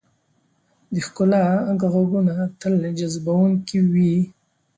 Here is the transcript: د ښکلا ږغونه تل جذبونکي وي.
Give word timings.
د 0.93 0.95
ښکلا 1.05 1.43
ږغونه 1.81 2.35
تل 2.59 2.75
جذبونکي 2.99 3.79
وي. 3.93 4.15